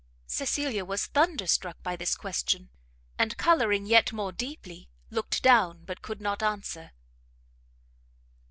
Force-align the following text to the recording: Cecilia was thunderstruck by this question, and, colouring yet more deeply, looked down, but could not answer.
Cecilia 0.25 0.83
was 0.83 1.05
thunderstruck 1.05 1.77
by 1.83 1.95
this 1.95 2.15
question, 2.15 2.71
and, 3.19 3.37
colouring 3.37 3.85
yet 3.85 4.11
more 4.11 4.31
deeply, 4.31 4.89
looked 5.11 5.43
down, 5.43 5.85
but 5.85 6.01
could 6.01 6.19
not 6.19 6.41
answer. 6.41 6.93